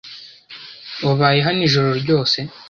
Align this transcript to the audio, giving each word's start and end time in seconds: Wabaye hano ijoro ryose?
Wabaye 1.05 1.39
hano 1.47 1.59
ijoro 1.67 1.89
ryose? 2.03 2.37